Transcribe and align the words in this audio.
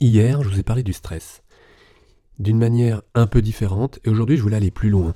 Hier, 0.00 0.42
je 0.42 0.48
vous 0.48 0.58
ai 0.58 0.64
parlé 0.64 0.82
du 0.82 0.92
stress, 0.92 1.42
d'une 2.40 2.58
manière 2.58 3.02
un 3.14 3.28
peu 3.28 3.40
différente, 3.40 4.00
et 4.04 4.10
aujourd'hui, 4.10 4.36
je 4.36 4.42
voulais 4.42 4.56
aller 4.56 4.72
plus 4.72 4.90
loin. 4.90 5.14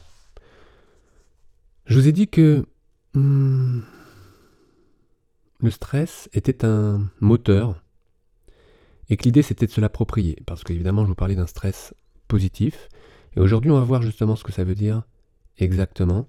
Je 1.86 1.98
vous 1.98 2.06
ai 2.06 2.12
dit 2.12 2.28
que 2.28 2.64
hmm, 3.14 3.80
le 5.60 5.70
stress 5.70 6.28
était 6.32 6.64
un 6.64 7.10
moteur, 7.20 7.82
et 9.08 9.16
que 9.16 9.24
l'idée 9.24 9.42
c'était 9.42 9.66
de 9.66 9.72
se 9.72 9.80
l'approprier, 9.80 10.38
parce 10.46 10.62
qu'évidemment, 10.62 11.02
je 11.02 11.08
vous 11.08 11.16
parlais 11.16 11.34
d'un 11.34 11.48
stress 11.48 11.92
positif, 12.28 12.88
et 13.36 13.40
aujourd'hui, 13.40 13.72
on 13.72 13.78
va 13.78 13.84
voir 13.84 14.02
justement 14.02 14.36
ce 14.36 14.44
que 14.44 14.52
ça 14.52 14.62
veut 14.62 14.76
dire 14.76 15.02
exactement, 15.58 16.28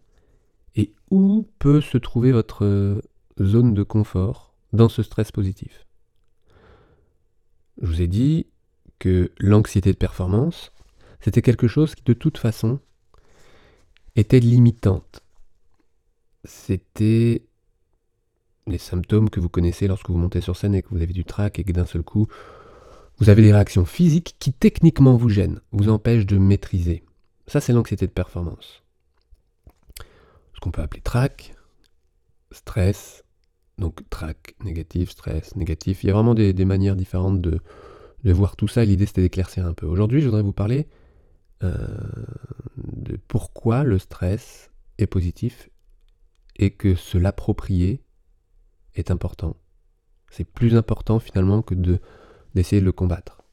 et 0.76 0.96
où 1.12 1.48
peut 1.60 1.82
se 1.82 2.00
trouver 2.00 2.32
votre 2.32 3.00
zone 3.40 3.76
de 3.76 3.84
confort 3.84 4.56
dans 4.74 4.90
ce 4.90 5.04
stress 5.04 5.32
positif. 5.32 5.86
Je 7.82 7.88
vous 7.88 8.02
ai 8.02 8.08
dit 8.08 8.48
que 9.00 9.32
l'anxiété 9.38 9.92
de 9.92 9.98
performance, 9.98 10.72
c'était 11.22 11.42
quelque 11.42 11.68
chose 11.68 11.96
qui 11.96 12.04
de 12.04 12.14
toute 12.14 12.38
façon 12.38 12.80
était 14.16 14.40
limitante. 14.40 15.22
C'était 16.44 17.44
les 18.68 18.78
symptômes 18.78 19.30
que 19.30 19.40
vous 19.40 19.50
connaissez 19.50 19.88
lorsque 19.88 20.10
vous 20.10 20.18
montez 20.18 20.42
sur 20.42 20.56
scène 20.56 20.76
et 20.76 20.82
que 20.82 20.90
vous 20.90 21.02
avez 21.02 21.14
du 21.14 21.26
trac 21.26 21.60
et 21.60 21.64
que 21.64 21.72
d'un 21.72 21.86
seul 21.86 22.04
coup, 22.04 22.28
vous 23.18 23.30
avez 23.30 23.42
des 23.42 23.54
réactions 23.54 23.86
physiques 23.86 24.36
qui 24.40 24.54
techniquement 24.54 25.16
vous 25.16 25.30
gênent, 25.30 25.62
vous 25.72 25.90
empêchent 25.90 26.26
de 26.26 26.38
maîtriser. 26.38 27.04
Ça, 27.48 27.60
c'est 27.60 27.74
l'anxiété 27.74 28.08
de 28.08 28.12
performance. 28.12 28.84
Ce 30.54 30.60
qu'on 30.60 30.72
peut 30.72 30.82
appeler 30.82 31.02
trac, 31.02 31.56
stress, 32.52 33.24
donc 33.80 34.08
trac 34.10 34.56
négatif, 34.64 35.12
stress 35.12 35.56
négatif. 35.56 36.04
Il 36.04 36.08
y 36.08 36.10
a 36.10 36.14
vraiment 36.14 36.36
des, 36.36 36.54
manières 36.66 36.96
différentes 36.96 37.42
de, 37.42 37.62
voir 38.24 38.56
tout 38.56 38.68
ça. 38.68 38.86
L'idée 38.86 39.06
c'était 39.06 39.22
d'éclaircir 39.22 39.66
un 39.66 39.74
peu. 39.74 39.86
Aujourd'hui, 39.86 40.22
je 40.22 40.26
voudrais 40.26 40.44
vous 40.44 40.54
parler 40.54 40.88
euh, 41.64 41.78
de 42.78 43.18
pourquoi 43.28 43.84
le 43.84 43.98
stress 43.98 44.72
est 44.98 45.08
positif 45.08 45.70
et 46.58 46.72
que 46.72 46.96
se 46.96 47.18
l'approprier 47.18 48.04
est 48.96 49.12
important. 49.12 49.56
C'est 50.30 50.46
plus 50.46 50.76
important 50.76 51.20
finalement 51.20 51.62
que 51.62 51.74
de 51.74 52.00
d'essayer 52.56 52.82
de 52.82 52.86
le 52.86 52.92
combattre. 52.92 53.44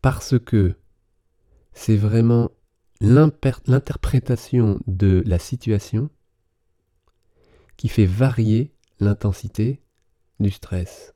Parce 0.00 0.38
que 0.38 0.76
c'est 1.72 1.96
vraiment 1.96 2.50
l'interprétation 3.00 4.80
de 4.86 5.22
la 5.26 5.38
situation 5.38 6.08
qui 7.76 7.88
fait 7.88 8.06
varier 8.06 8.72
l'intensité 9.00 9.82
du 10.40 10.50
stress. 10.50 11.14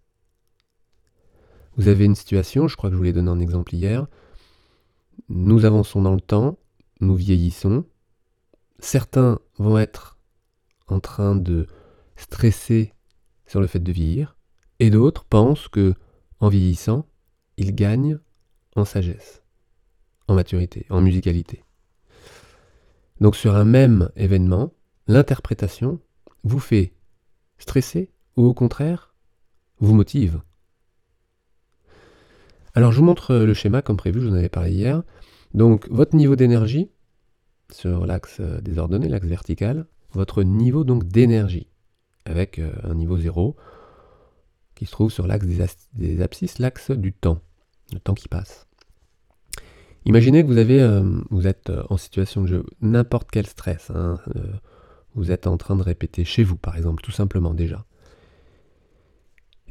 Vous 1.77 1.89
avez 1.89 2.05
une 2.05 2.15
situation, 2.15 2.69
je 2.69 2.77
crois 2.77 2.91
que 2.91 2.95
je 2.95 2.99
vous 2.99 3.05
l'ai 3.05 3.13
donné 3.13 3.31
un 3.31 3.41
exemple 3.41 3.75
hier, 3.75 4.07
nous 5.29 5.65
avançons 5.65 6.03
dans 6.03 6.15
le 6.15 6.21
temps, 6.21 6.59
nous 7.01 7.15
vieillissons, 7.15 7.85
certains 8.79 9.39
vont 9.59 9.79
être 9.79 10.19
en 10.89 11.01
train 11.01 11.35
de 11.35 11.67
stresser 12.17 12.93
sur 13.47 13.61
le 13.61 13.67
fait 13.67 13.81
de 13.81 13.93
vieillir, 13.93 14.37
et 14.79 14.91
d'autres 14.91 15.25
pensent 15.25 15.69
que 15.69 15.95
en 16.41 16.49
vieillissant, 16.49 17.07
ils 17.57 17.75
gagnent 17.75 18.19
en 18.75 18.85
sagesse, 18.85 19.43
en 20.29 20.35
maturité, 20.35 20.87
en 20.91 21.01
musicalité. 21.01 21.65
Donc 23.21 23.37
sur 23.37 23.55
un 23.55 23.65
même 23.65 24.11
événement, 24.17 24.73
l'interprétation 25.07 26.01
vous 26.43 26.59
fait 26.59 26.93
stresser 27.63 28.11
ou 28.37 28.45
au 28.45 28.55
contraire 28.55 29.15
vous 29.79 29.95
motive 29.95 30.41
Alors 32.75 32.93
je 32.93 32.99
vous 32.99 33.05
montre 33.05 33.35
le 33.35 33.55
schéma 33.55 33.83
comme 33.83 33.97
prévu, 33.97 34.21
je 34.21 34.27
vous 34.27 34.33
en 34.33 34.39
avais 34.39 34.49
parlé 34.49 34.73
hier. 34.73 35.03
Donc 35.55 35.89
votre 35.91 36.17
niveau 36.17 36.37
d'énergie 36.37 36.91
sur 37.71 38.05
l'axe 38.05 38.41
désordonné, 38.41 39.09
l'axe 39.09 39.27
vertical, 39.27 39.87
votre 40.13 40.43
niveau 40.43 40.85
donc 40.85 41.05
d'énergie 41.05 41.69
avec 42.25 42.59
euh, 42.59 42.73
un 42.83 42.95
niveau 42.95 43.17
0 43.17 43.57
qui 44.75 44.87
se 44.87 44.91
trouve 44.91 45.13
sur 45.13 45.27
l'axe 45.27 45.47
des, 45.47 46.21
abscisses, 46.23 46.59
l'axe 46.59 46.91
du 46.91 47.13
temps, 47.13 47.41
le 47.93 48.01
temps 48.01 48.15
qui 48.15 48.29
passe. 48.29 48.67
Imaginez 50.05 50.43
que 50.43 50.49
vous 50.49 50.59
avez, 50.59 50.83
euh, 50.83 51.21
vous 51.31 51.47
êtes 51.47 51.71
euh, 51.71 51.85
en 51.91 51.97
situation 51.97 52.43
de 52.43 52.47
jeu, 52.47 52.65
n'importe 52.81 53.29
quel 53.31 53.47
stress. 53.47 53.91
Hein, 53.91 54.19
vous 55.15 55.31
êtes 55.31 55.47
en 55.47 55.57
train 55.57 55.77
de 55.77 55.83
répéter 55.83 56.25
chez 56.25 56.43
vous, 56.43 56.57
par 56.57 56.77
exemple, 56.77 57.03
tout 57.03 57.11
simplement 57.11 57.55
déjà. 57.55 57.85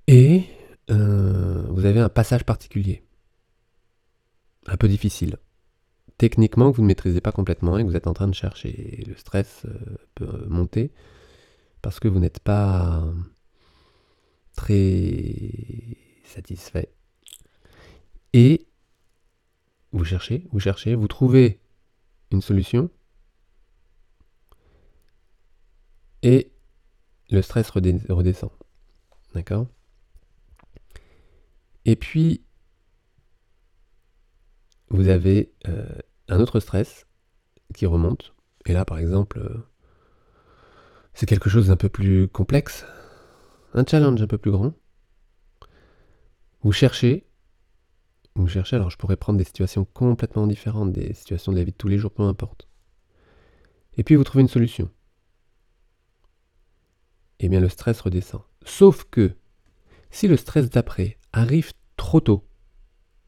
Et 0.07 0.43
euh, 0.89 1.65
vous 1.69 1.85
avez 1.85 1.99
un 1.99 2.09
passage 2.09 2.43
particulier, 2.43 3.03
un 4.67 4.77
peu 4.77 4.87
difficile. 4.87 5.37
Techniquement, 6.17 6.71
que 6.71 6.77
vous 6.77 6.83
ne 6.83 6.87
maîtrisez 6.87 7.21
pas 7.21 7.31
complètement 7.31 7.77
et 7.77 7.83
que 7.83 7.87
vous 7.87 7.95
êtes 7.95 8.07
en 8.07 8.13
train 8.13 8.27
de 8.27 8.35
chercher. 8.35 9.03
le 9.07 9.15
stress 9.15 9.63
euh, 9.65 9.97
peut 10.15 10.45
monter 10.47 10.91
parce 11.81 11.99
que 11.99 12.07
vous 12.07 12.19
n'êtes 12.19 12.39
pas 12.39 13.03
très 14.55 15.33
satisfait. 16.25 16.93
Et 18.33 18.67
vous 19.91 20.05
cherchez, 20.05 20.47
vous 20.51 20.59
cherchez, 20.59 20.95
vous 20.95 21.07
trouvez 21.07 21.59
une 22.31 22.41
solution 22.41 22.89
et 26.23 26.51
le 27.29 27.41
stress 27.41 27.69
redescend. 27.69 28.51
D'accord? 29.33 29.67
Et 31.85 31.95
puis, 31.95 32.43
vous 34.89 35.07
avez 35.07 35.53
euh, 35.67 35.87
un 36.27 36.39
autre 36.39 36.59
stress 36.59 37.07
qui 37.73 37.85
remonte. 37.85 38.33
Et 38.65 38.73
là, 38.73 38.85
par 38.85 38.99
exemple, 38.99 39.39
euh, 39.39 39.65
c'est 41.13 41.25
quelque 41.25 41.49
chose 41.49 41.67
d'un 41.67 41.77
peu 41.77 41.89
plus 41.89 42.27
complexe, 42.27 42.85
un 43.73 43.85
challenge 43.85 44.21
un 44.21 44.27
peu 44.27 44.37
plus 44.37 44.51
grand. 44.51 44.73
Vous 46.63 46.71
cherchez, 46.71 47.25
vous 48.35 48.47
cherchez, 48.47 48.75
alors 48.75 48.91
je 48.91 48.97
pourrais 48.97 49.17
prendre 49.17 49.39
des 49.39 49.45
situations 49.45 49.85
complètement 49.85 50.45
différentes, 50.45 50.91
des 50.91 51.13
situations 51.13 51.51
de 51.51 51.57
la 51.57 51.63
vie 51.63 51.71
de 51.71 51.77
tous 51.77 51.87
les 51.87 51.97
jours, 51.97 52.11
peu 52.11 52.23
importe. 52.23 52.67
Et 53.97 54.03
puis 54.03 54.15
vous 54.15 54.23
trouvez 54.23 54.41
une 54.41 54.47
solution 54.47 54.89
eh 57.41 57.49
bien 57.49 57.59
le 57.59 57.69
stress 57.69 57.99
redescend. 58.01 58.41
Sauf 58.63 59.05
que 59.09 59.33
si 60.11 60.27
le 60.27 60.37
stress 60.37 60.69
d'après 60.69 61.17
arrive 61.33 61.73
trop 61.97 62.19
tôt, 62.19 62.47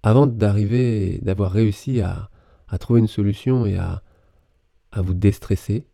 avant 0.03 0.27
d'arriver, 0.27 1.19
d'avoir 1.21 1.51
réussi 1.51 2.01
à, 2.01 2.29
trouver 2.79 2.99
une 2.99 3.07
solution 3.07 3.65
et 3.65 3.77
à, 3.77 4.03
à 4.91 5.01
vous 5.01 5.13
déstresser, 5.13 5.87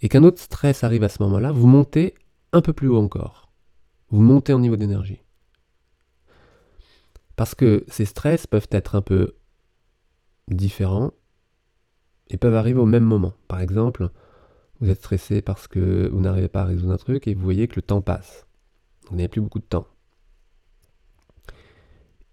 et 0.00 0.08
qu'un 0.08 0.24
autre 0.24 0.40
stress 0.40 0.84
arrive 0.84 1.04
à 1.04 1.08
ce 1.08 1.22
moment-là, 1.22 1.52
vous 1.52 1.66
montez 1.66 2.14
un 2.52 2.60
peu 2.60 2.72
plus 2.72 2.88
haut 2.88 2.98
encore. 2.98 3.52
Vous 4.10 4.20
montez 4.20 4.52
en 4.52 4.58
niveau 4.58 4.76
d'énergie. 4.76 5.20
Parce 7.36 7.54
que 7.54 7.84
ces 7.88 8.04
stress 8.04 8.46
peuvent 8.46 8.68
être 8.70 8.94
un 8.94 9.02
peu 9.02 9.36
différents 10.48 11.12
et 12.28 12.36
peuvent 12.36 12.54
arriver 12.54 12.80
au 12.80 12.86
même 12.86 13.04
moment. 13.04 13.34
Par 13.48 13.60
exemple, 13.60 14.10
vous 14.84 14.90
êtes 14.90 14.98
stressé 14.98 15.40
parce 15.40 15.66
que 15.66 16.08
vous 16.12 16.20
n'arrivez 16.20 16.48
pas 16.48 16.62
à 16.62 16.64
résoudre 16.66 16.92
un 16.92 16.98
truc 16.98 17.26
et 17.26 17.34
vous 17.34 17.42
voyez 17.42 17.68
que 17.68 17.76
le 17.76 17.82
temps 17.82 18.02
passe. 18.02 18.46
Vous 19.08 19.16
n'avez 19.16 19.28
plus 19.28 19.40
beaucoup 19.40 19.58
de 19.58 19.64
temps. 19.64 19.86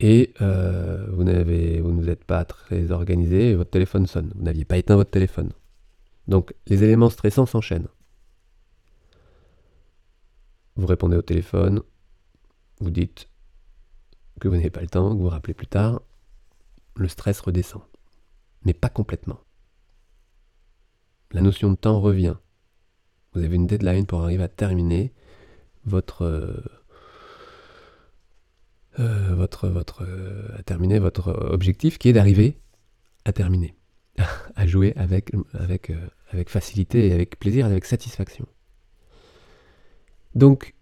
Et 0.01 0.33
euh, 0.41 1.07
vous, 1.11 1.23
vous 1.93 2.15
pas 2.27 2.43
très 2.43 2.91
organisé 2.91 3.55
votre 3.55 3.69
téléphone 3.69 4.05
sonne. 4.05 4.33
Vous 4.35 4.43
n'aviez 4.43 4.65
pas 4.65 4.77
éteint 4.77 4.95
votre 4.95 5.11
téléphone. 5.11 5.51
Donc 6.27 6.53
les 6.67 6.83
éléments 6.83 7.09
stressants 7.09 7.45
s'enchaînent. 7.45 7.87
Vous 10.75 10.87
répondez 10.87 11.15
au 11.15 11.21
téléphone, 11.21 11.81
vous 12.79 12.89
dites 12.89 13.29
que 14.39 14.47
vous 14.47 14.55
n'avez 14.55 14.71
pas 14.71 14.81
le 14.81 14.87
temps, 14.87 15.11
que 15.11 15.15
vous 15.15 15.23
vous 15.23 15.29
rappelez 15.29 15.53
plus 15.53 15.67
tard. 15.67 16.01
Le 16.95 17.07
stress 17.07 17.39
redescend. 17.39 17.83
Mais 18.65 18.73
pas 18.73 18.89
complètement 18.89 19.39
la 21.33 21.41
notion 21.41 21.71
de 21.71 21.75
temps 21.75 21.99
revient. 21.99 22.35
Vous 23.33 23.43
avez 23.43 23.55
une 23.55 23.67
deadline 23.67 24.05
pour 24.05 24.23
arriver 24.23 24.43
à 24.43 24.49
terminer 24.49 25.13
votre 25.85 26.23
euh, 26.23 26.63
euh, 28.99 29.35
votre 29.35 30.03
euh, 30.03 30.61
terminer 30.65 30.99
votre 30.99 31.29
objectif 31.51 31.97
qui 31.97 32.09
est 32.09 32.13
d'arriver 32.13 32.59
à 33.23 33.31
terminer, 33.33 33.75
à 34.55 34.67
jouer 34.67 34.93
avec 34.95 35.31
facilité 36.47 37.07
et 37.07 37.13
avec 37.13 37.39
plaisir 37.39 37.67
et 37.67 37.71
avec 37.71 37.85
satisfaction. 37.85 38.45
Donc 40.35 40.75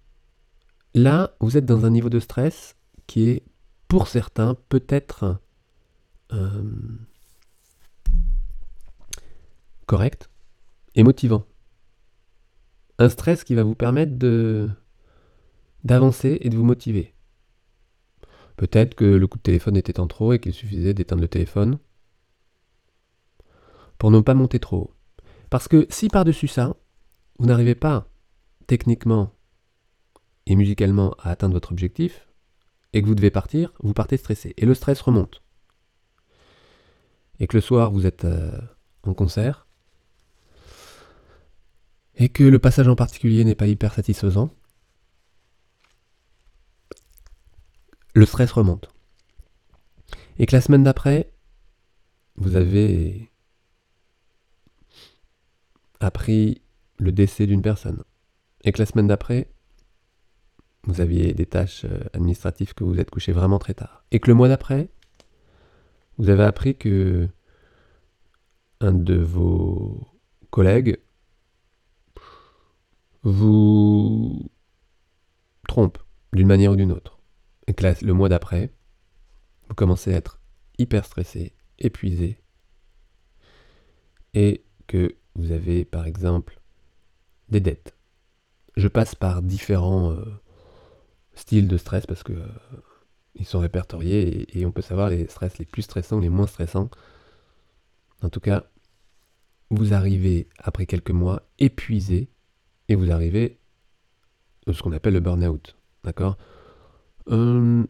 là, 0.94 1.36
vous 1.40 1.58
êtes 1.58 1.66
dans 1.66 1.86
un 1.86 1.90
niveau 1.90 2.10
de 2.10 2.20
stress 2.20 2.76
qui 3.08 3.30
est 3.30 3.44
pour 3.88 4.08
certains 4.08 4.56
peut-être 4.70 5.40
correct, 9.88 10.29
motivant. 11.04 11.46
Un 12.98 13.10
stress 13.10 13.44
qui 13.44 13.56
va 13.56 13.64
vous 13.64 13.76
permettre 13.76 14.18
de 14.18 14.70
d'avancer 15.84 16.38
et 16.42 16.50
de 16.50 16.58
vous 16.58 16.66
motiver. 16.66 17.14
Peut-être 18.58 18.96
que 18.96 19.06
le 19.06 19.28
coup 19.28 19.38
de 19.38 19.44
téléphone 19.44 19.78
était 19.78 20.02
en 20.02 20.08
trop 20.08 20.34
et 20.34 20.40
qu'il 20.40 20.54
suffisait 20.54 20.94
d'éteindre 20.94 21.22
le 21.22 21.30
téléphone 21.30 21.80
pour 23.98 24.12
ne 24.12 24.20
pas 24.20 24.34
monter 24.34 24.60
trop. 24.60 24.94
Parce 25.50 25.70
que 25.70 25.88
si 25.90 26.10
par-dessus 26.10 26.50
ça, 26.50 26.76
vous 27.38 27.46
n'arrivez 27.46 27.76
pas 27.76 28.10
techniquement 28.68 29.34
et 30.46 30.56
musicalement 30.56 31.16
à 31.20 31.30
atteindre 31.30 31.54
votre 31.54 31.72
objectif, 31.72 32.28
et 32.94 33.02
que 33.02 33.08
vous 33.08 33.16
devez 33.16 33.30
partir, 33.30 33.72
vous 33.82 33.94
partez 33.94 34.18
stressé. 34.18 34.54
Et 34.58 34.66
le 34.66 34.74
stress 34.74 35.00
remonte. 35.02 35.44
Et 37.40 37.48
que 37.48 37.56
le 37.56 37.62
soir, 37.62 37.92
vous 37.92 38.06
êtes 38.06 38.26
euh, 38.26 38.52
en 39.04 39.14
concert, 39.14 39.68
et 42.20 42.28
que 42.28 42.44
le 42.44 42.60
passage 42.60 42.88
en 42.88 42.96
particulier 42.96 43.46
n'est 43.46 43.56
pas 43.56 43.68
hyper 43.68 43.94
satisfaisant, 43.94 44.54
le 48.14 48.26
stress 48.26 48.52
remonte. 48.52 48.90
Et 50.38 50.46
que 50.46 50.56
la 50.56 50.62
semaine 50.62 50.84
d'après, 50.84 51.32
vous 52.36 52.58
avez 52.58 53.32
appris 56.02 56.62
le 56.98 57.14
décès 57.14 57.48
d'une 57.48 57.62
personne. 57.62 58.04
Et 58.66 58.74
que 58.74 58.80
la 58.80 58.86
semaine 58.86 59.08
d'après, 59.08 59.50
vous 60.84 61.00
aviez 61.00 61.34
des 61.34 61.46
tâches 61.46 61.86
euh, 61.86 62.04
administratives 62.14 62.74
que 62.74 62.84
vous 62.84 63.00
êtes 63.00 63.10
couché 63.10 63.32
vraiment 63.32 63.60
très 63.60 63.74
tard. 63.74 64.04
Et 64.12 64.20
que 64.20 64.30
le 64.30 64.34
mois 64.34 64.50
d'après, 64.50 64.90
vous 66.18 66.30
avez 66.30 66.44
appris 66.44 66.76
que 66.76 67.30
un 68.82 68.94
de 68.94 69.16
vos 69.16 70.08
collègues 70.50 71.00
vous 73.24 74.50
trompe 75.68 75.98
d'une 76.34 76.48
manière 76.48 76.72
ou 76.72 76.76
d'une 76.76 76.92
autre. 76.92 77.20
Et 77.68 77.74
que 77.74 78.06
le 78.06 78.14
mois 78.14 78.30
d'après, 78.30 78.74
vous 79.68 79.76
commencez 79.76 80.14
à 80.14 80.18
être 80.18 80.40
hyper 80.78 81.06
stressé, 81.06 81.54
épuisé, 81.78 82.42
et 84.34 84.64
que 84.88 85.16
vous 85.36 85.52
avez 85.52 85.86
par 85.86 86.06
exemple 86.06 86.60
des 87.50 87.60
dettes. 87.60 87.96
Je 88.76 88.88
passe 88.88 89.16
par 89.16 89.42
différents 89.42 90.12
euh, 90.12 90.26
styles 91.34 91.68
de 91.68 91.78
stress 91.78 92.06
parce 92.06 92.24
que 92.24 92.34
euh, 92.34 92.48
ils 93.36 93.46
sont 93.46 93.60
répertoriés 93.60 94.58
et, 94.58 94.66
on 94.66 94.72
peut 94.72 94.82
savoir 94.82 95.10
les 95.10 95.28
stress 95.28 95.58
les 95.58 95.66
plus 95.66 95.84
stressants, 95.84 96.20
les 96.20 96.30
moins 96.30 96.48
stressants. 96.48 96.90
En 98.22 98.30
tout 98.30 98.40
cas, 98.40 98.66
vous 99.70 99.94
arrivez 99.94 100.50
après 100.58 100.86
quelques 100.86 101.12
mois 101.12 101.44
épuisé 101.60 102.30
et 102.90 102.96
vous 102.96 103.12
arrivez 103.12 103.60
à 104.68 104.74
ce 104.74 104.84
qu'on 104.84 104.92
appelle 104.92 105.14
le 105.14 105.20
burn-out. 105.22 105.78
D'accord? 106.04 106.38
Euh, 107.30 107.86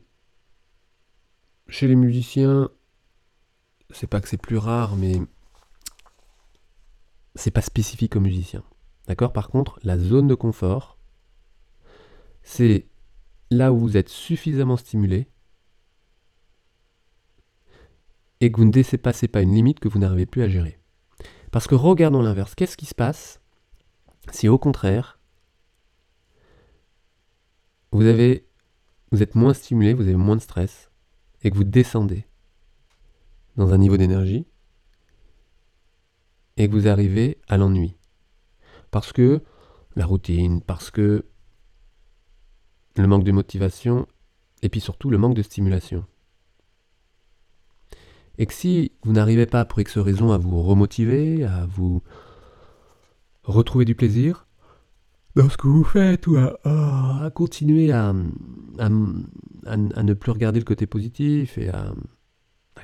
Chez 1.67 1.87
les 1.87 1.95
musiciens, 1.95 2.69
c'est 3.89 4.07
pas 4.07 4.21
que 4.21 4.27
c'est 4.27 4.41
plus 4.41 4.57
rare, 4.57 4.95
mais 4.95 5.13
c'est 7.35 7.51
pas 7.51 7.61
spécifique 7.61 8.15
aux 8.15 8.19
musiciens. 8.19 8.63
D'accord? 9.07 9.33
Par 9.33 9.49
contre, 9.49 9.79
la 9.83 9.97
zone 9.97 10.27
de 10.27 10.35
confort, 10.35 10.97
c'est 12.43 12.87
là 13.49 13.73
où 13.73 13.79
vous 13.79 13.97
êtes 13.97 14.09
suffisamment 14.09 14.77
stimulé 14.77 15.27
et 18.41 18.51
que 18.51 18.57
vous 18.57 18.65
ne 18.65 18.71
dépassez 18.71 19.27
pas 19.27 19.41
une 19.41 19.53
limite 19.53 19.79
que 19.79 19.87
vous 19.87 19.99
n'arrivez 19.99 20.25
plus 20.25 20.43
à 20.43 20.49
gérer. 20.49 20.79
Parce 21.51 21.67
que 21.67 21.75
regardons 21.75 22.21
l'inverse. 22.21 22.55
Qu'est-ce 22.55 22.77
qui 22.77 22.85
se 22.85 22.95
passe 22.95 23.38
si 24.31 24.47
au 24.47 24.57
contraire, 24.57 25.19
vous, 27.91 28.03
êtes 28.03 29.35
moins 29.35 29.53
stimulé, 29.53 29.93
vous 29.93 30.03
avez 30.03 30.15
moins 30.15 30.35
de 30.35 30.41
stress 30.41 30.91
et 31.41 31.51
que 31.51 31.55
vous 31.55 31.63
descendez 31.63 32.25
dans 33.55 33.73
un 33.73 33.77
niveau 33.77 33.97
d'énergie 33.97 34.45
et 36.57 36.67
que 36.67 36.73
vous 36.73 36.87
arrivez 36.87 37.39
à 37.47 37.57
l'ennui. 37.57 37.95
Parce 38.91 39.11
que 39.11 39.41
la 39.95 40.05
routine, 40.05 40.61
parce 40.61 40.91
que 40.91 41.25
le 42.95 43.07
manque 43.07 43.23
de 43.23 43.31
motivation, 43.31 44.07
et 44.61 44.69
puis 44.69 44.81
surtout 44.81 45.09
le 45.09 45.17
manque 45.17 45.35
de 45.35 45.41
stimulation. 45.41 46.05
Et 48.37 48.45
que 48.45 48.53
si 48.53 48.91
vous 49.03 49.13
n'arrivez 49.13 49.45
pas 49.45 49.65
pour 49.65 49.79
X 49.79 49.97
raison 49.97 50.31
à 50.31 50.37
vous 50.37 50.61
remotiver, 50.61 51.43
à 51.43 51.65
vous 51.65 52.01
retrouver 53.49 53.85
du 53.85 53.95
plaisir 53.95 54.47
dans 55.35 55.49
ce 55.49 55.57
que 55.57 55.67
vous 55.67 55.83
faites, 55.83 56.27
ou 56.27 56.37
à, 56.37 57.31
continuer 57.33 57.91
à, 57.91 58.13
ne 58.13 60.13
plus 60.13 60.31
regarder 60.31 60.59
le 60.59 60.65
côté 60.65 60.87
positif, 60.87 61.57
et 61.57 61.69
à, 61.69 61.93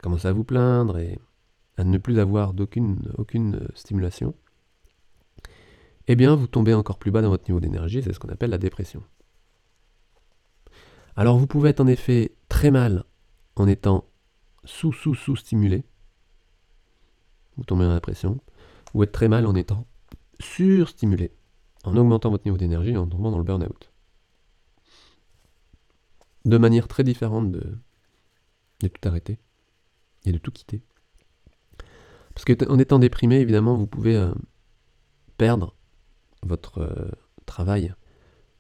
commencer 0.01 0.27
à 0.27 0.33
vous 0.33 0.44
plaindre, 0.44 0.97
et 0.97 1.19
à 1.77 1.83
ne 1.83 1.97
plus 1.97 2.19
avoir 2.19 2.53
d'aucune 2.53 3.12
aucune 3.17 3.67
stimulation, 3.73 4.35
eh 6.07 6.15
bien 6.15 6.35
vous 6.35 6.47
tombez 6.47 6.73
encore 6.73 7.00
plus 7.00 7.11
bas 7.11 7.21
dans 7.21 7.29
votre 7.29 7.50
niveau 7.50 7.59
d'énergie, 7.59 8.01
c'est 8.03 8.13
ce 8.13 8.19
qu'on 8.19 8.29
appelle 8.29 8.51
la 8.51 8.57
dépression. 8.57 9.03
Alors 11.15 11.38
vous 11.38 11.47
pouvez 11.47 11.69
être 11.69 11.81
en 11.81 11.88
effet 11.88 12.35
très 12.50 12.71
mal 12.71 13.03
en 13.56 13.68
étant 13.68 14.06
sous-sous-sous-stimulé, 14.65 15.83
vous 17.57 17.63
tombez 17.63 17.85
dans 17.85 17.94
la 17.94 18.01
pression, 18.01 18.39
ou 18.94 19.03
être 19.03 19.11
très 19.11 19.29
mal 19.29 19.47
en 19.47 19.56
étant 19.56 19.88
surstimulé, 20.39 21.31
en 21.83 21.95
augmentant 21.95 22.29
votre 22.29 22.45
niveau 22.45 22.57
d'énergie 22.57 22.91
et 22.91 22.97
en 22.97 23.07
tombant 23.07 23.31
dans 23.31 23.37
le 23.37 23.43
burn-out. 23.43 23.91
De 26.45 26.57
manière 26.57 26.87
très 26.87 27.03
différente 27.03 27.51
de, 27.51 27.79
tout 28.81 29.07
arrêter 29.07 29.39
et 30.25 30.31
de 30.31 30.37
tout 30.37 30.51
quitter. 30.51 30.83
Parce 32.33 32.45
qu'en 32.45 32.77
étant 32.77 32.99
déprimé, 32.99 33.37
évidemment, 33.37 33.75
vous 33.75 33.87
pouvez 33.87 34.15
euh, 34.15 34.33
perdre 35.37 35.75
votre 36.43 36.79
euh, 36.79 37.09
travail. 37.45 37.93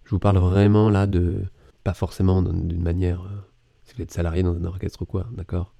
Je 0.03 0.11
vous 0.11 0.19
parle 0.19 0.37
vraiment 0.37 0.89
là 0.89 1.07
de 1.07 1.45
pas 1.83 1.93
forcément 1.93 2.41
d'une 2.41 2.81
manière, 2.81 3.23
euh, 3.23 3.41
si 3.83 3.95
vous 3.95 4.01
êtes 4.01 4.11
salarié 4.11 4.41
dans 4.41 4.55
un 4.55 4.65
orchestre 4.65 5.03
ou 5.03 5.05
quoi, 5.05 5.27
d'accord? 5.33 5.74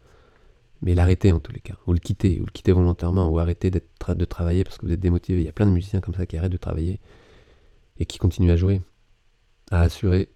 Mais 0.81 0.93
l'arrêter 0.93 1.31
en 1.31 1.39
tous 1.39 1.51
les 1.51 1.61
cas, 1.61 1.75
ou 1.87 1.93
le 1.93 1.99
quitter, 1.99 2.39
ou 2.39 2.45
le 2.45 2.51
quitter 2.51 2.71
volontairement, 2.71 3.29
ou 3.29 3.39
arrêter 3.39 3.71
de 3.71 4.25
travailler 4.25 4.63
parce 4.63 4.77
que 4.77 4.85
vous 4.85 4.91
êtes 4.91 4.99
démotivé. 4.99 5.41
Il 5.41 5.45
y 5.45 5.49
a 5.49 5.53
plein 5.53 5.65
de 5.65 5.71
musiciens 5.71 6.01
comme 6.01 6.13
ça 6.13 6.25
qui 6.25 6.37
arrêtent 6.37 6.51
de 6.51 6.57
travailler 6.57 6.99
et 7.97 8.05
qui 8.05 8.17
continuent 8.17 8.51
à 8.51 8.55
jouer, 8.57 8.81
à 9.71 9.81
assurer. 9.81 10.29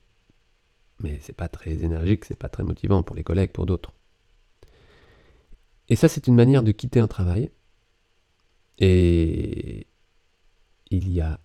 Mais 1.01 1.19
c'est 1.21 1.33
pas 1.33 1.50
très 1.50 1.83
énergique, 1.83 2.25
c'est 2.25 2.38
pas 2.38 2.50
très 2.50 2.63
motivant 2.63 3.03
pour 3.03 3.15
les 3.15 3.24
collègues, 3.24 3.51
pour 3.51 3.65
d'autres. 3.65 3.91
Et 5.90 5.95
ça, 5.95 6.07
c'est 6.07 6.28
une 6.28 6.35
manière 6.35 6.64
de 6.64 6.71
quitter 6.71 6.99
un 6.99 7.07
travail. 7.07 7.52
Et 8.80 9.87
il 10.90 11.11
y 11.11 11.21
a 11.21 11.40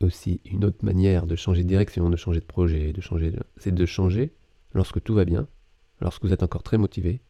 aussi 0.00 0.40
une 0.44 0.64
autre 0.64 0.84
manière 0.84 1.26
de 1.26 1.36
changer 1.36 1.62
de 1.64 1.68
direction, 1.68 2.10
de 2.10 2.16
changer 2.16 2.40
de 2.40 2.46
projet, 2.46 2.92
de 2.92 3.00
changer, 3.00 3.32
c'est 3.56 3.74
de 3.74 3.86
changer 3.86 4.34
lorsque 4.72 5.02
tout 5.02 5.14
va 5.14 5.24
bien, 5.24 5.48
lorsque 6.00 6.24
vous 6.24 6.32
êtes 6.32 6.42
encore 6.42 6.62
très 6.62 6.78
motivé, 6.78 7.20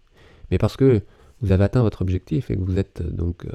mais 0.50 0.58
parce 0.58 0.76
que 0.76 1.02
vous 1.40 1.52
avez 1.52 1.64
atteint 1.64 1.82
votre 1.82 2.02
objectif 2.02 2.50
et 2.50 2.56
que 2.56 2.62
vous 2.62 2.78
êtes 2.78 3.02
donc, 3.02 3.44
euh, 3.46 3.50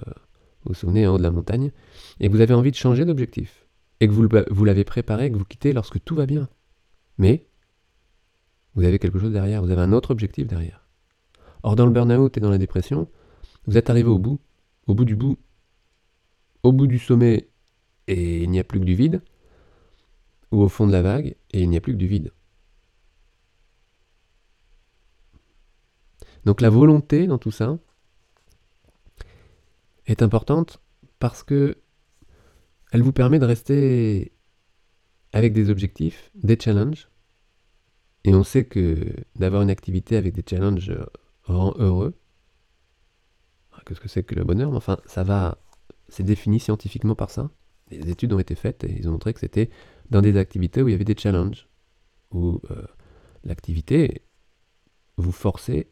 vous 0.63 0.69
vous 0.69 0.73
souvenez, 0.73 1.07
en 1.07 1.15
haut 1.15 1.17
de 1.17 1.23
la 1.23 1.31
montagne, 1.31 1.71
et 2.19 2.27
que 2.27 2.33
vous 2.33 2.41
avez 2.41 2.53
envie 2.53 2.71
de 2.71 2.75
changer 2.75 3.05
d'objectif, 3.05 3.65
et 3.99 4.07
que 4.07 4.13
vous, 4.13 4.27
vous 4.49 4.65
l'avez 4.65 4.83
préparé, 4.83 5.31
que 5.31 5.37
vous 5.37 5.45
quittez 5.45 5.73
lorsque 5.73 6.03
tout 6.03 6.15
va 6.15 6.25
bien. 6.25 6.47
Mais 7.17 7.47
vous 8.75 8.83
avez 8.83 8.99
quelque 8.99 9.19
chose 9.19 9.31
derrière, 9.31 9.61
vous 9.61 9.71
avez 9.71 9.81
un 9.81 9.93
autre 9.93 10.11
objectif 10.11 10.47
derrière. 10.47 10.87
Or, 11.63 11.75
dans 11.75 11.85
le 11.85 11.91
burn-out 11.91 12.37
et 12.37 12.39
dans 12.39 12.49
la 12.49 12.57
dépression, 12.57 13.07
vous 13.65 13.77
êtes 13.77 13.89
arrivé 13.89 14.09
au 14.09 14.17
bout, 14.17 14.39
au 14.87 14.95
bout 14.95 15.05
du 15.05 15.15
bout, 15.15 15.37
au 16.63 16.71
bout 16.71 16.87
du 16.87 16.99
sommet 16.99 17.49
et 18.07 18.43
il 18.43 18.49
n'y 18.49 18.59
a 18.59 18.63
plus 18.63 18.79
que 18.79 18.85
du 18.85 18.95
vide, 18.95 19.21
ou 20.51 20.61
au 20.61 20.69
fond 20.69 20.87
de 20.87 20.91
la 20.91 21.01
vague 21.01 21.35
et 21.51 21.61
il 21.61 21.69
n'y 21.69 21.77
a 21.77 21.81
plus 21.81 21.93
que 21.93 21.97
du 21.97 22.07
vide. 22.07 22.31
Donc 26.45 26.61
la 26.61 26.69
volonté 26.69 27.27
dans 27.27 27.37
tout 27.37 27.51
ça 27.51 27.77
est 30.07 30.21
importante 30.21 30.81
parce 31.19 31.43
que 31.43 31.77
elle 32.91 33.03
vous 33.03 33.13
permet 33.13 33.39
de 33.39 33.45
rester 33.45 34.33
avec 35.33 35.53
des 35.53 35.69
objectifs, 35.69 36.31
des 36.35 36.59
challenges. 36.59 37.09
Et 38.23 38.35
on 38.35 38.43
sait 38.43 38.65
que 38.65 39.13
d'avoir 39.35 39.61
une 39.61 39.69
activité 39.69 40.17
avec 40.17 40.33
des 40.33 40.43
challenges 40.47 40.93
rend 41.43 41.73
heureux. 41.77 42.19
Qu'est-ce 43.85 44.01
que 44.01 44.09
c'est 44.09 44.23
que 44.23 44.35
le 44.35 44.43
bonheur? 44.43 44.69
Mais 44.71 44.77
enfin, 44.77 44.97
ça 45.05 45.23
va, 45.23 45.57
c'est 46.09 46.23
défini 46.23 46.59
scientifiquement 46.59 47.15
par 47.15 47.31
ça 47.31 47.49
des 47.97 48.11
études 48.11 48.33
ont 48.33 48.39
été 48.39 48.55
faites 48.55 48.83
et 48.83 48.97
ils 48.97 49.07
ont 49.07 49.13
montré 49.13 49.33
que 49.33 49.39
c'était 49.39 49.69
dans 50.09 50.21
des 50.21 50.37
activités 50.37 50.81
où 50.81 50.87
il 50.87 50.91
y 50.91 50.95
avait 50.95 51.03
des 51.03 51.17
challenges, 51.17 51.67
où 52.31 52.61
euh, 52.71 52.85
l'activité 53.43 54.23
vous 55.17 55.31
forçait 55.31 55.91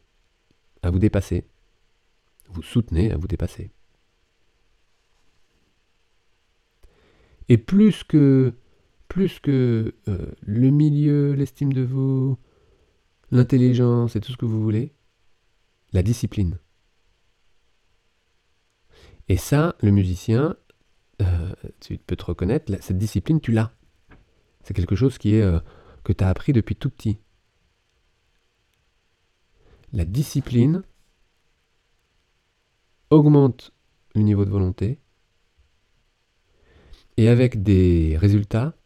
à 0.82 0.90
vous 0.90 0.98
dépasser, 0.98 1.46
vous 2.48 2.62
soutenez 2.62 3.12
à 3.12 3.16
vous 3.16 3.28
dépasser. 3.28 3.70
Et 7.48 7.58
plus 7.58 8.04
que, 8.04 8.54
plus 9.08 9.40
que 9.40 9.94
euh, 10.08 10.26
le 10.42 10.70
milieu, 10.70 11.32
l'estime 11.32 11.72
de 11.72 11.82
vous, 11.82 12.38
l'intelligence 13.30 14.14
et 14.16 14.20
tout 14.20 14.32
ce 14.32 14.36
que 14.36 14.46
vous 14.46 14.62
voulez, 14.62 14.94
la 15.92 16.02
discipline. 16.02 16.58
Et 19.28 19.36
ça, 19.36 19.76
le 19.80 19.90
musicien, 19.90 20.56
euh, 21.22 21.52
tu 21.80 21.98
peux 21.98 22.16
te 22.16 22.24
reconnaître, 22.24 22.72
cette 22.80 22.98
discipline, 22.98 23.40
tu 23.40 23.52
l'as. 23.52 23.72
C'est 24.62 24.74
quelque 24.74 24.96
chose 24.96 25.18
qui 25.18 25.34
est, 25.34 25.42
euh, 25.42 25.60
que 26.04 26.12
tu 26.12 26.24
as 26.24 26.28
appris 26.28 26.52
depuis 26.52 26.76
tout 26.76 26.90
petit. 26.90 27.18
La 29.92 30.04
discipline 30.04 30.82
augmente 33.10 33.72
le 34.14 34.22
niveau 34.22 34.44
de 34.44 34.50
volonté 34.50 35.00
et 37.16 37.28
avec 37.28 37.62
des 37.62 38.16
résultats 38.16 38.76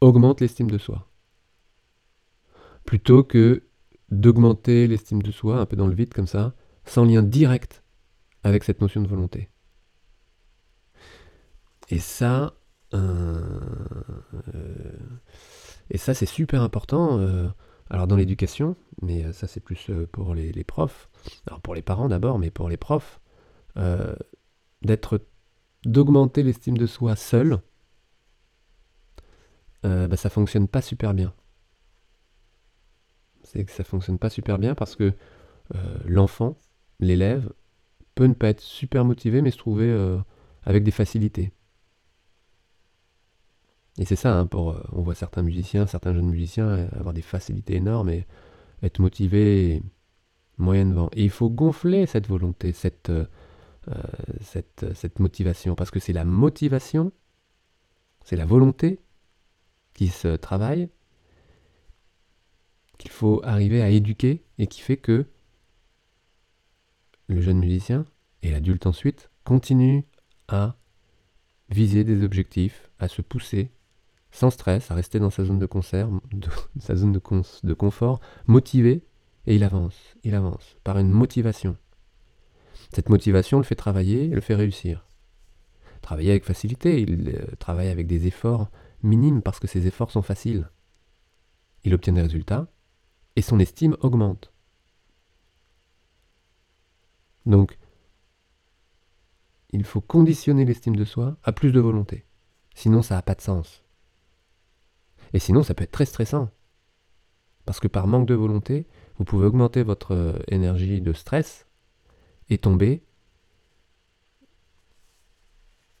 augmente 0.00 0.40
l'estime 0.40 0.70
de 0.70 0.78
soi. 0.78 1.10
Plutôt 2.84 3.22
que 3.22 3.64
d'augmenter 4.10 4.86
l'estime 4.86 5.22
de 5.22 5.30
soi 5.30 5.58
un 5.58 5.66
peu 5.66 5.76
dans 5.76 5.86
le 5.86 5.94
vide 5.94 6.12
comme 6.12 6.26
ça, 6.26 6.54
sans 6.84 7.04
lien 7.04 7.22
direct 7.22 7.82
avec 8.42 8.64
cette 8.64 8.80
notion 8.80 9.00
de 9.02 9.08
volonté. 9.08 9.50
Et 11.90 11.98
ça, 11.98 12.54
euh, 12.94 13.40
et 15.90 15.98
ça 15.98 16.14
c'est 16.14 16.26
super 16.26 16.62
important. 16.62 17.18
Euh, 17.18 17.48
alors 17.90 18.06
dans 18.06 18.16
l'éducation, 18.16 18.76
mais 19.02 19.24
euh, 19.24 19.32
ça 19.32 19.46
c'est 19.46 19.60
plus 19.60 19.90
pour 20.12 20.34
les, 20.34 20.64
profs. 20.64 21.08
Alors 21.46 21.60
pour 21.60 21.74
les 21.74 21.82
parents 21.82 22.08
d'abord, 22.08 22.38
mais 22.38 22.50
pour 22.50 22.68
les 22.68 22.76
profs, 22.76 23.20
d'être, 24.82 25.20
d'augmenter 25.84 26.42
l'estime 26.42 26.78
de 26.78 26.86
soi 26.86 27.16
seul, 27.16 27.58
bah, 29.82 30.16
ça 30.16 30.30
fonctionne 30.30 30.66
pas 30.66 30.80
super 30.80 31.12
bien. 31.12 31.34
C'est 33.42 33.64
que 33.64 33.72
ça 33.72 33.84
fonctionne 33.84 34.18
pas 34.18 34.30
super 34.30 34.58
bien 34.58 34.74
parce 34.74 34.96
que 34.96 35.12
l'enfant, 36.06 36.56
l'élève, 37.00 37.52
peut 38.14 38.26
ne 38.26 38.32
pas 38.32 38.48
être 38.48 38.60
super 38.60 39.04
motivé, 39.04 39.42
mais 39.42 39.50
se 39.50 39.58
trouver 39.58 39.92
avec 40.62 40.84
des 40.84 40.90
facilités. 40.90 41.52
Et 43.98 44.04
c'est 44.04 44.16
ça, 44.16 44.40
hein, 44.40 44.48
euh, 44.54 44.82
on 44.92 45.02
voit 45.02 45.14
certains 45.14 45.42
musiciens, 45.42 45.86
certains 45.86 46.12
jeunes 46.12 46.28
musiciens 46.28 46.68
euh, 46.68 46.88
avoir 46.98 47.14
des 47.14 47.22
facilités 47.22 47.76
énormes 47.76 48.10
et 48.10 48.26
être 48.82 48.98
motivés 48.98 49.82
moyennement. 50.58 51.10
Et 51.12 51.24
il 51.24 51.30
faut 51.30 51.48
gonfler 51.48 52.06
cette 52.06 52.26
volonté, 52.26 52.72
cette, 52.72 53.10
euh, 53.10 53.24
cette 54.50 55.20
motivation, 55.20 55.74
parce 55.74 55.90
que 55.90 56.00
c'est 56.00 56.12
la 56.12 56.24
motivation, 56.24 57.12
c'est 58.24 58.36
la 58.36 58.46
volonté 58.46 59.00
qui 59.94 60.08
se 60.08 60.36
travaille, 60.36 60.88
qu'il 62.98 63.10
faut 63.10 63.40
arriver 63.44 63.82
à 63.82 63.90
éduquer 63.90 64.44
et 64.58 64.66
qui 64.66 64.80
fait 64.80 64.96
que 64.96 65.26
le 67.28 67.40
jeune 67.40 67.58
musicien 67.58 68.06
et 68.42 68.50
l'adulte 68.50 68.86
ensuite 68.86 69.30
continue 69.44 70.04
à 70.48 70.76
viser 71.70 72.04
des 72.04 72.22
objectifs, 72.22 72.90
à 72.98 73.08
se 73.08 73.22
pousser 73.22 73.70
sans 74.34 74.50
stress, 74.50 74.90
à 74.90 74.96
rester 74.96 75.20
dans 75.20 75.30
sa 75.30 75.44
zone 75.44 75.60
de 75.60 75.66
concert, 75.66 76.08
sa 76.80 76.96
zone 76.96 77.12
de, 77.12 77.72
confort, 77.74 78.20
motivé, 78.46 79.04
et 79.46 79.54
il 79.54 79.62
avance, 79.62 80.16
il 80.24 80.34
avance, 80.34 80.76
par 80.82 80.98
une 80.98 81.10
motivation. 81.10 81.76
Cette 82.92 83.10
motivation 83.10 83.58
le 83.58 83.64
fait 83.64 83.76
travailler, 83.76 84.26
le 84.26 84.40
fait 84.40 84.56
réussir. 84.56 85.06
Travailler 86.02 86.30
avec 86.30 86.44
facilité, 86.44 87.00
il 87.00 87.28
euh, 87.28 87.54
travaille 87.60 87.88
avec 87.88 88.08
des 88.08 88.26
efforts 88.26 88.70
minimes 89.04 89.40
parce 89.40 89.60
que 89.60 89.68
ses 89.68 89.86
efforts 89.86 90.10
sont 90.10 90.22
faciles. 90.22 90.68
Il 91.84 91.94
obtient 91.94 92.12
des 92.12 92.22
résultats 92.22 92.66
et 93.36 93.42
son 93.42 93.60
estime 93.60 93.96
augmente. 94.00 94.52
Donc, 97.46 97.78
il 99.70 99.84
faut 99.84 100.00
conditionner 100.00 100.64
l'estime 100.64 100.96
de 100.96 101.04
soi 101.04 101.36
à 101.44 101.52
plus 101.52 101.70
de 101.70 101.80
volonté. 101.80 102.24
Sinon, 102.74 103.02
ça 103.02 103.14
n'a 103.14 103.22
pas 103.22 103.34
de 103.36 103.40
sens. 103.40 103.83
Et 105.34 105.40
sinon, 105.40 105.62
ça 105.62 105.74
peut 105.74 105.84
être 105.84 105.90
très 105.90 106.06
stressant. 106.06 106.48
Parce 107.66 107.80
que 107.80 107.88
par 107.88 108.06
manque 108.06 108.26
de 108.26 108.34
volonté, 108.34 108.86
vous 109.18 109.24
pouvez 109.24 109.46
augmenter 109.46 109.82
votre 109.82 110.14
euh, 110.14 110.38
énergie 110.48 111.00
de 111.00 111.12
stress 111.12 111.66
et 112.48 112.58
tomber 112.58 113.02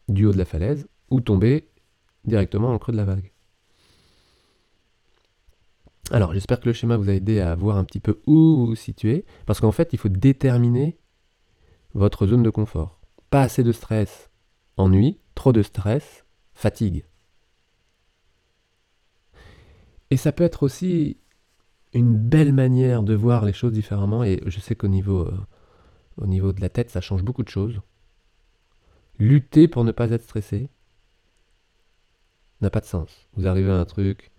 du 0.08 0.26
haut 0.26 0.32
de 0.32 0.38
la 0.38 0.44
falaise 0.44 0.86
ou 1.10 1.20
tomber 1.20 1.68
directement 2.24 2.68
dans 2.68 2.74
le 2.74 2.78
creux 2.78 2.92
de 2.92 2.96
la 2.96 3.04
vague. 3.04 3.32
Alors, 6.10 6.32
j'espère 6.32 6.60
que 6.60 6.66
le 6.66 6.72
schéma 6.72 6.96
vous 6.96 7.08
a 7.08 7.14
aidé 7.14 7.40
à 7.40 7.54
voir 7.54 7.76
un 7.76 7.84
petit 7.84 8.00
peu 8.00 8.20
où 8.26 8.34
vous 8.34 8.66
vous 8.66 8.76
situez, 8.76 9.24
parce 9.46 9.60
qu'en 9.60 9.72
fait, 9.72 9.92
il 9.92 9.98
faut 9.98 10.10
déterminer 10.10 10.98
votre 11.94 12.26
zone 12.26 12.42
de 12.42 12.50
confort. 12.50 13.00
Pas 13.30 13.40
assez 13.40 13.64
de 13.64 13.72
stress, 13.72 14.30
ennui, 14.76 15.18
trop 15.34 15.52
de 15.52 15.62
stress, 15.62 16.24
fatigue. 16.52 17.04
Et 20.10 20.16
ça 20.16 20.32
peut 20.32 20.44
être 20.44 20.62
aussi 20.62 21.18
une 21.92 22.16
belle 22.16 22.52
manière 22.52 23.02
de 23.02 23.14
voir 23.14 23.44
les 23.44 23.52
choses 23.52 23.72
différemment. 23.72 24.24
Et 24.24 24.40
je 24.46 24.60
sais 24.60 24.74
qu'au 24.74 24.88
niveau, 24.88 25.20
euh, 25.20 25.38
au 26.16 26.26
niveau 26.26 26.52
de 26.52 26.60
la 26.60 26.68
tête, 26.68 26.90
ça 26.90 27.00
change 27.00 27.22
beaucoup 27.22 27.42
de 27.42 27.48
choses. 27.48 27.80
Lutter 29.18 29.68
pour 29.68 29.84
ne 29.84 29.92
pas 29.92 30.10
être 30.10 30.22
stressé 30.22 30.68
n'a 32.60 32.70
pas 32.70 32.80
de 32.80 32.86
sens. 32.86 33.28
Vous 33.34 33.46
arrivez 33.46 33.70
à 33.70 33.76
un 33.76 33.84
truc 33.84 34.30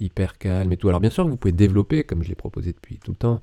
hyper 0.00 0.38
calme 0.38 0.72
et 0.72 0.76
tout. 0.76 0.88
Alors 0.88 1.00
bien 1.00 1.10
sûr, 1.10 1.26
vous 1.26 1.36
pouvez 1.36 1.52
développer, 1.52 2.04
comme 2.04 2.22
je 2.22 2.28
l'ai 2.28 2.34
proposé 2.34 2.72
depuis 2.72 2.98
tout 2.98 3.12
le 3.12 3.16
temps, 3.16 3.40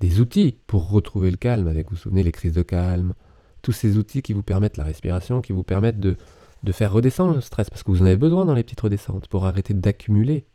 des 0.00 0.20
outils 0.20 0.58
pour 0.66 0.90
retrouver 0.90 1.30
le 1.30 1.36
calme. 1.36 1.68
Avec, 1.68 1.88
vous 1.88 1.96
vous 1.96 2.02
souvenez, 2.02 2.22
les 2.22 2.32
crises 2.32 2.54
de 2.54 2.62
calme, 2.62 3.14
tous 3.62 3.72
ces 3.72 3.96
outils 3.96 4.22
qui 4.22 4.32
vous 4.32 4.42
permettent 4.42 4.76
la 4.76 4.84
respiration, 4.84 5.40
qui 5.40 5.52
vous 5.52 5.62
permettent 5.62 6.00
de, 6.00 6.16
de 6.62 6.72
faire 6.72 6.92
redescendre 6.92 7.34
le 7.34 7.40
stress, 7.40 7.70
parce 7.70 7.82
que 7.82 7.90
vous 7.90 8.02
en 8.02 8.06
avez 8.06 8.16
besoin 8.16 8.44
dans 8.44 8.54
les 8.54 8.64
petites 8.64 8.80
redescentes 8.80 9.28
pour 9.28 9.46
arrêter 9.46 9.74
d'accumuler 9.74 10.46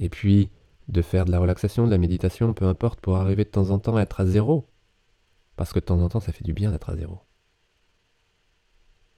et 0.00 0.08
puis 0.08 0.50
de 0.88 1.02
faire 1.02 1.24
de 1.24 1.30
la 1.30 1.38
relaxation, 1.38 1.86
de 1.86 1.90
la 1.90 1.98
méditation, 1.98 2.52
peu 2.52 2.64
importe, 2.64 3.00
pour 3.00 3.16
arriver 3.16 3.44
de 3.44 3.50
temps 3.50 3.70
en 3.70 3.78
temps 3.78 3.96
à 3.96 4.02
être 4.02 4.20
à 4.20 4.26
zéro. 4.26 4.68
Parce 5.54 5.72
que 5.72 5.78
de 5.78 5.84
temps 5.84 6.00
en 6.00 6.08
temps, 6.08 6.20
ça 6.20 6.32
fait 6.32 6.42
du 6.42 6.52
bien 6.52 6.72
d'être 6.72 6.90
à 6.90 6.96
zéro. 6.96 7.20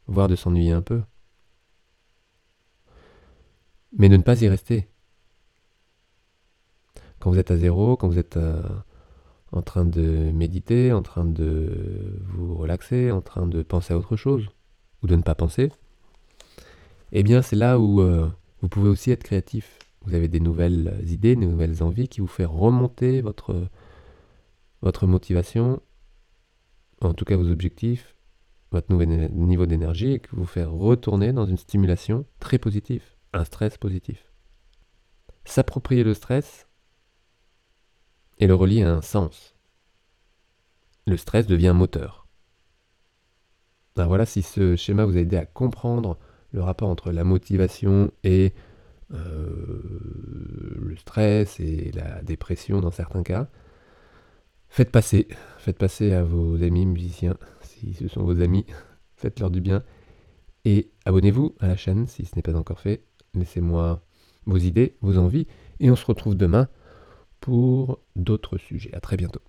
Voire 0.09 0.29
de 0.29 0.37
s'ennuyer 0.37 0.73
un 0.73 0.83
peu. 0.83 1.03
Mais 3.97 4.09
de 4.09 4.17
ne 4.17 4.23
pas 4.23 4.41
y 4.43 4.49
rester. 4.49 4.89
Quand 7.21 7.31
vous 7.31 7.39
êtes 7.39 7.53
à 7.53 7.57
zéro, 7.57 7.97
quand 7.97 8.09
vous 8.09 8.19
êtes 8.19 8.37
euh, 8.37 8.63
en 9.53 9.63
train 9.63 9.85
de 9.85 10.31
méditer, 10.33 10.93
en 10.93 11.03
train 11.03 11.25
de 11.25 12.21
vous 12.25 12.55
relaxer, 12.57 13.13
en 13.13 13.21
train 13.21 13.47
de 13.47 13.63
penser 13.63 13.95
à 13.95 13.99
autre 13.99 14.17
chose, 14.17 14.49
ou 15.03 15.07
de 15.07 15.15
ne 15.15 15.23
pas 15.23 15.37
penser, 15.37 15.71
eh 17.13 17.23
bien 17.23 17.43
c'est 17.43 17.57
là 17.57 17.79
où 17.79 18.01
euh, 18.01 18.29
vous 18.61 18.69
pouvez 18.69 18.89
aussi 18.89 19.13
être 19.13 19.23
créatif 19.23 19.79
vous 20.05 20.15
avez 20.15 20.29
des 20.29 20.41
nouvelles 20.41 21.03
idées, 21.07 21.37
des 21.37 21.47
nouvelles 21.47 21.83
envies 21.83 22.09
qui 22.09 22.21
vous 22.21 22.27
font 22.27 22.49
remonter 22.49 23.21
votre, 23.21 23.69
votre 24.83 25.07
motivation, 25.07 25.81
en 27.01 27.15
tout 27.15 27.25
cas 27.25 27.37
vos 27.37 27.51
objectifs, 27.51 28.17
votre 28.73 28.91
nouvel 28.91 29.31
niveau 29.33 29.67
d'énergie 29.67 30.13
et 30.13 30.21
qui 30.21 30.31
vous 30.33 30.47
fait 30.47 30.65
retourner 30.65 31.33
dans 31.33 31.47
une 31.47 31.59
stimulation 31.59 32.27
très 32.41 32.59
positive, 32.59 33.05
un 33.33 33.45
stress 33.45 33.79
positif. 33.79 34.33
S'approprier 35.45 36.05
le 36.05 36.15
stress 36.15 36.69
et 38.39 38.47
le 38.47 38.55
relier 38.55 38.83
à 38.83 38.93
un 38.93 39.03
sens. 39.03 39.55
Le 41.07 41.17
stress 41.17 41.47
devient 41.47 41.75
moteur. 41.75 42.27
Voilà 43.97 44.25
si 44.25 44.43
ce 44.43 44.75
schéma 44.75 45.05
vous 45.05 45.17
a 45.17 45.21
aidé 45.21 45.37
à 45.37 45.45
comprendre 45.45 46.19
le 46.53 46.63
rapport 46.63 46.89
entre 46.89 47.13
la 47.13 47.25
motivation 47.25 48.11
et 48.25 48.55
le 49.13 50.97
stress 50.97 51.61
et 51.61 51.91
la 51.95 52.23
dépression 52.23 52.81
dans 52.81 52.91
certains 52.91 53.23
cas. 53.23 53.49
Faites 54.69 54.91
passer, 54.91 55.29
faites 55.59 55.77
passer 55.77 56.13
à 56.13 56.23
vos 56.23 56.63
amis 56.63 56.87
musiciens, 56.87 57.37
si 57.61 57.93
ce 57.93 58.09
sont 58.09 58.23
vos 58.23 58.41
amis, 58.41 58.65
faites-leur 59.17 59.51
du 59.51 59.61
bien. 59.61 59.83
Et 60.65 60.91
abonnez-vous 61.05 61.55
à 61.61 61.69
la 61.69 61.77
chaîne 61.77 62.07
si 62.07 62.25
ce 62.25 62.37
n'est 62.37 62.43
pas 62.43 62.57
encore 62.57 62.81
fait. 62.81 63.05
Laissez-moi 63.35 64.03
vos 64.47 64.57
idées, 64.57 64.97
vos 65.03 65.19
envies, 65.19 65.47
et 65.81 65.91
on 65.91 65.97
se 65.97 66.07
retrouve 66.07 66.37
demain 66.37 66.69
pour 67.41 68.01
d'autres 68.17 68.57
sujets. 68.57 68.95
A 68.95 69.01
très 69.01 69.17
bientôt. 69.17 69.43